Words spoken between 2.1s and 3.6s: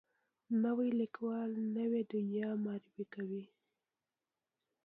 دنیا معرفي کوي